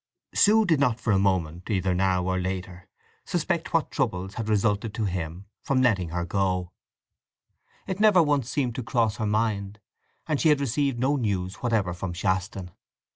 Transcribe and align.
Sue 0.33 0.65
did 0.65 0.79
not 0.79 0.99
for 0.99 1.13
a 1.13 1.19
moment, 1.19 1.69
either 1.69 1.93
now 1.93 2.23
or 2.25 2.39
later, 2.39 2.87
suspect 3.23 3.71
what 3.71 3.91
troubles 3.91 4.33
had 4.33 4.49
resulted 4.49 4.95
to 4.95 5.05
him 5.05 5.45
from 5.61 5.79
letting 5.79 6.09
her 6.09 6.25
go; 6.25 6.71
it 7.85 7.99
never 7.99 8.23
once 8.23 8.49
seemed 8.49 8.73
to 8.73 8.81
cross 8.81 9.17
her 9.17 9.27
mind, 9.27 9.79
and 10.25 10.41
she 10.41 10.49
had 10.49 10.59
received 10.59 10.97
no 10.97 11.17
news 11.17 11.57
whatever 11.57 11.93
from 11.93 12.13
Shaston. 12.13 12.71